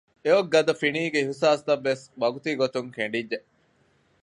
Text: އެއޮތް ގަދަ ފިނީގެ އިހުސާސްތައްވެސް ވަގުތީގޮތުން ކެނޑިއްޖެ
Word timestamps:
އެއޮތް 0.23 0.49
ގަދަ 0.53 0.73
ފިނީގެ 0.81 1.19
އިހުސާސްތައްވެސް 1.21 2.03
ވަގުތީގޮތުން 2.21 2.89
ކެނޑިއްޖެ 2.95 3.37